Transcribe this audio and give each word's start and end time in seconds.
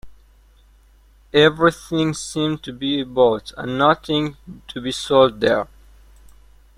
Everything 1.31 2.15
seemed 2.15 2.63
to 2.63 2.73
be 2.73 3.03
bought 3.03 3.51
and 3.55 3.77
nothing 3.77 4.35
to 4.67 4.81
be 4.81 4.91
sold 4.91 5.39
there. 5.41 5.67